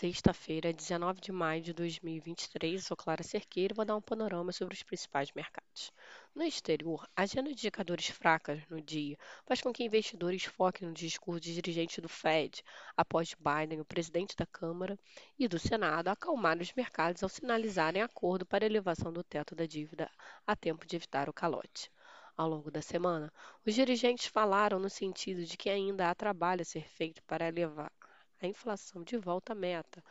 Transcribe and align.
sexta-feira, 0.00 0.72
19 0.72 1.20
de 1.20 1.30
maio 1.30 1.60
de 1.60 1.74
2023. 1.74 2.82
sou 2.82 2.96
Clara 2.96 3.22
Cerqueira 3.22 3.74
e 3.74 3.76
vou 3.76 3.84
dar 3.84 3.96
um 3.96 4.00
panorama 4.00 4.50
sobre 4.50 4.72
os 4.74 4.82
principais 4.82 5.30
mercados. 5.32 5.92
No 6.34 6.42
exterior, 6.42 7.06
a 7.14 7.24
agenda 7.24 7.50
de 7.50 7.56
indicadores 7.56 8.08
fracas 8.08 8.62
no 8.70 8.80
dia 8.80 9.18
faz 9.44 9.60
com 9.60 9.70
que 9.70 9.84
investidores 9.84 10.44
foquem 10.44 10.88
no 10.88 10.94
discurso 10.94 11.38
de 11.38 11.54
dirigente 11.54 12.00
do 12.00 12.08
Fed, 12.08 12.64
após 12.96 13.34
Biden, 13.34 13.82
o 13.82 13.84
presidente 13.84 14.34
da 14.34 14.46
Câmara 14.46 14.98
e 15.38 15.46
do 15.46 15.58
Senado, 15.58 16.08
acalmar 16.08 16.56
os 16.56 16.72
mercados 16.72 17.22
ao 17.22 17.28
sinalizarem 17.28 18.00
acordo 18.00 18.46
para 18.46 18.64
elevação 18.64 19.12
do 19.12 19.22
teto 19.22 19.54
da 19.54 19.66
dívida 19.66 20.10
a 20.46 20.56
tempo 20.56 20.86
de 20.86 20.96
evitar 20.96 21.28
o 21.28 21.32
calote. 21.34 21.92
Ao 22.38 22.48
longo 22.48 22.70
da 22.70 22.80
semana, 22.80 23.30
os 23.66 23.74
dirigentes 23.74 24.24
falaram 24.24 24.78
no 24.78 24.88
sentido 24.88 25.44
de 25.44 25.58
que 25.58 25.68
ainda 25.68 26.08
há 26.08 26.14
trabalho 26.14 26.62
a 26.62 26.64
ser 26.64 26.88
feito 26.88 27.22
para 27.24 27.48
elevar 27.48 27.92
a 28.42 28.46
inflação 28.46 29.02
de 29.02 29.18
volta 29.18 29.52
à 29.52 29.54
meta, 29.54 30.02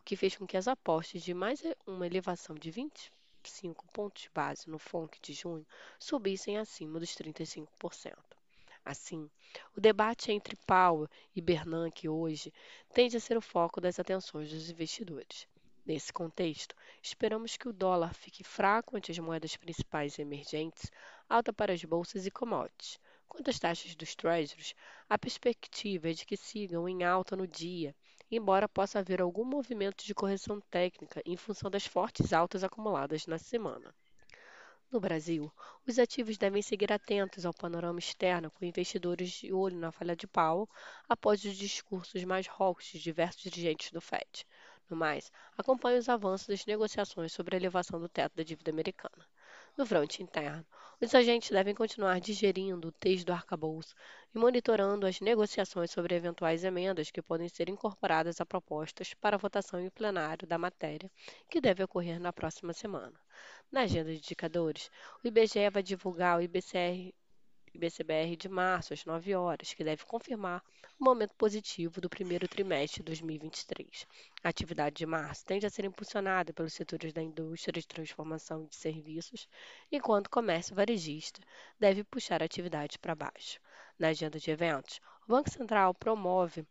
o 0.00 0.02
que 0.04 0.16
fez 0.16 0.36
com 0.36 0.46
que 0.46 0.56
as 0.56 0.66
apostas 0.66 1.22
de 1.22 1.32
mais 1.32 1.62
uma 1.86 2.06
elevação 2.06 2.56
de 2.56 2.70
25 2.70 3.86
pontos 3.92 4.28
base 4.34 4.68
no 4.68 4.78
FONC 4.78 5.20
de 5.22 5.32
junho 5.32 5.64
subissem 5.98 6.58
acima 6.58 6.98
dos 6.98 7.10
35%. 7.10 8.16
Assim, 8.84 9.30
o 9.76 9.80
debate 9.80 10.32
entre 10.32 10.56
Powell 10.66 11.08
e 11.34 11.40
Bernanke 11.40 12.08
hoje 12.08 12.52
tende 12.92 13.16
a 13.16 13.20
ser 13.20 13.36
o 13.36 13.40
foco 13.40 13.80
das 13.80 13.98
atenções 13.98 14.50
dos 14.50 14.68
investidores. 14.68 15.46
Nesse 15.84 16.12
contexto, 16.12 16.74
esperamos 17.00 17.56
que 17.56 17.68
o 17.68 17.72
dólar 17.72 18.12
fique 18.14 18.42
fraco 18.42 18.96
ante 18.96 19.12
as 19.12 19.18
moedas 19.20 19.56
principais 19.56 20.18
emergentes, 20.18 20.90
alta 21.28 21.52
para 21.52 21.72
as 21.72 21.84
bolsas 21.84 22.26
e 22.26 22.30
commodities, 22.30 22.98
Quanto 23.36 23.50
às 23.50 23.58
taxas 23.58 23.94
dos 23.94 24.14
Treasuries, 24.14 24.74
a 25.10 25.18
perspectiva 25.18 26.08
é 26.08 26.14
de 26.14 26.24
que 26.24 26.38
sigam 26.38 26.88
em 26.88 27.04
alta 27.04 27.36
no 27.36 27.46
dia, 27.46 27.94
embora 28.30 28.66
possa 28.66 29.00
haver 29.00 29.20
algum 29.20 29.44
movimento 29.44 30.06
de 30.06 30.14
correção 30.14 30.58
técnica 30.70 31.20
em 31.26 31.36
função 31.36 31.70
das 31.70 31.84
fortes 31.84 32.32
altas 32.32 32.64
acumuladas 32.64 33.26
na 33.26 33.36
semana. 33.36 33.94
No 34.90 34.98
Brasil, 34.98 35.52
os 35.86 35.98
ativos 35.98 36.38
devem 36.38 36.62
seguir 36.62 36.90
atentos 36.90 37.44
ao 37.44 37.52
panorama 37.52 37.98
externo, 37.98 38.50
com 38.50 38.64
investidores 38.64 39.32
de 39.32 39.52
olho 39.52 39.76
na 39.76 39.92
falha 39.92 40.16
de 40.16 40.26
pau 40.26 40.66
após 41.06 41.44
os 41.44 41.58
discursos 41.58 42.24
mais 42.24 42.46
hawks 42.48 42.86
de 42.86 42.98
diversos 42.98 43.42
dirigentes 43.42 43.92
do 43.92 44.00
FED. 44.00 44.46
No 44.88 44.96
mais, 44.96 45.30
acompanhe 45.58 45.98
os 45.98 46.08
avanços 46.08 46.46
das 46.46 46.64
negociações 46.64 47.34
sobre 47.34 47.54
a 47.54 47.58
elevação 47.58 48.00
do 48.00 48.08
teto 48.08 48.34
da 48.34 48.42
dívida 48.42 48.70
americana. 48.70 49.28
No 49.76 49.84
fronte 49.84 50.22
interno, 50.22 50.64
os 51.02 51.14
agentes 51.14 51.50
devem 51.50 51.74
continuar 51.74 52.18
digerindo 52.18 52.88
o 52.88 52.92
texto 52.92 53.26
do 53.26 53.34
arcabouço 53.34 53.94
e 54.34 54.38
monitorando 54.38 55.06
as 55.06 55.20
negociações 55.20 55.90
sobre 55.90 56.14
eventuais 56.14 56.64
emendas 56.64 57.10
que 57.10 57.20
podem 57.20 57.46
ser 57.46 57.68
incorporadas 57.68 58.40
a 58.40 58.46
propostas 58.46 59.12
para 59.12 59.36
votação 59.36 59.78
em 59.78 59.90
plenário 59.90 60.48
da 60.48 60.56
matéria, 60.56 61.10
que 61.50 61.60
deve 61.60 61.84
ocorrer 61.84 62.18
na 62.18 62.32
próxima 62.32 62.72
semana. 62.72 63.20
Na 63.70 63.82
agenda 63.82 64.10
de 64.10 64.16
indicadores, 64.16 64.90
o 65.22 65.28
IBGE 65.28 65.68
vai 65.70 65.82
divulgar 65.82 66.38
o 66.38 66.42
IBCR 66.42 67.12
IBCBR 67.76 68.36
de 68.36 68.48
março, 68.48 68.92
às 68.92 69.04
9 69.04 69.34
horas, 69.34 69.72
que 69.74 69.84
deve 69.84 70.04
confirmar 70.04 70.62
o 70.98 71.04
momento 71.04 71.34
positivo 71.34 72.00
do 72.00 72.08
primeiro 72.08 72.48
trimestre 72.48 73.00
de 73.00 73.04
2023. 73.04 74.06
A 74.42 74.48
atividade 74.48 74.96
de 74.96 75.06
março 75.06 75.44
tende 75.44 75.66
a 75.66 75.70
ser 75.70 75.84
impulsionada 75.84 76.52
pelos 76.52 76.72
setores 76.72 77.12
da 77.12 77.22
indústria 77.22 77.80
de 77.80 77.86
transformação 77.86 78.64
de 78.64 78.74
serviços, 78.74 79.46
enquanto 79.92 80.26
o 80.26 80.30
comércio 80.30 80.74
varejista 80.74 81.40
deve 81.78 82.02
puxar 82.02 82.42
a 82.42 82.46
atividade 82.46 82.98
para 82.98 83.14
baixo. 83.14 83.60
Na 83.98 84.08
agenda 84.08 84.38
de 84.38 84.50
eventos, 84.50 85.00
o 85.28 85.32
Banco 85.32 85.50
Central 85.50 85.92
promove 85.94 86.66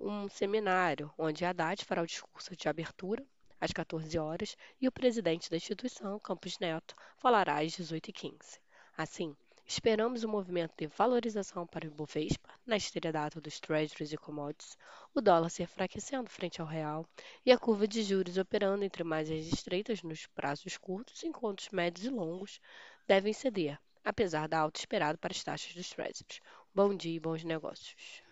um 0.00 0.28
seminário 0.28 1.12
onde 1.18 1.44
a 1.44 1.50
Haddad 1.50 1.84
fará 1.84 2.02
o 2.02 2.06
discurso 2.06 2.56
de 2.56 2.68
abertura 2.68 3.26
às 3.60 3.72
14 3.72 4.18
horas 4.18 4.56
e 4.80 4.88
o 4.88 4.92
presidente 4.92 5.50
da 5.50 5.56
instituição, 5.56 6.18
Campos 6.20 6.58
Neto, 6.58 6.94
falará 7.16 7.60
às 7.60 7.72
18h15. 7.72 8.58
Assim, 8.96 9.36
Esperamos 9.70 10.24
um 10.24 10.28
movimento 10.30 10.72
de 10.78 10.86
valorização 10.86 11.66
para 11.66 11.84
o 11.84 11.88
Ibovespa 11.88 12.48
na 12.66 12.78
esteira 12.78 13.12
data 13.12 13.38
dos 13.38 13.60
Treasuries 13.60 14.10
e 14.10 14.16
commodities, 14.16 14.78
o 15.14 15.20
dólar 15.20 15.50
se 15.50 15.62
enfraquecendo 15.62 16.30
frente 16.30 16.58
ao 16.58 16.66
real 16.66 17.06
e 17.44 17.52
a 17.52 17.58
curva 17.58 17.86
de 17.86 18.02
juros 18.02 18.38
operando 18.38 18.82
entre 18.82 19.04
margens 19.04 19.46
estreitas 19.52 20.02
nos 20.02 20.26
prazos 20.28 20.78
curtos, 20.78 21.22
enquanto 21.22 21.58
os 21.58 21.68
médios 21.68 22.06
e 22.06 22.08
longos 22.08 22.62
devem 23.06 23.34
ceder, 23.34 23.78
apesar 24.02 24.48
da 24.48 24.58
alta 24.58 24.80
esperada 24.80 25.18
para 25.18 25.32
as 25.32 25.44
taxas 25.44 25.74
dos 25.74 25.90
Treasuries. 25.90 26.40
Bom 26.74 26.96
dia 26.96 27.16
e 27.16 27.20
bons 27.20 27.44
negócios. 27.44 28.22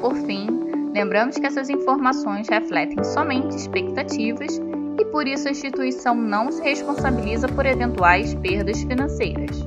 Por 0.00 0.14
fim, 0.24 0.46
lembramos 0.92 1.36
que 1.36 1.46
essas 1.46 1.68
informações 1.68 2.48
refletem 2.48 3.02
somente 3.02 3.56
expectativas 3.56 4.60
por 5.14 5.28
isso 5.28 5.46
a 5.46 5.52
instituição 5.52 6.16
não 6.16 6.50
se 6.50 6.60
responsabiliza 6.60 7.46
por 7.46 7.64
eventuais 7.64 8.34
perdas 8.34 8.82
financeiras. 8.82 9.64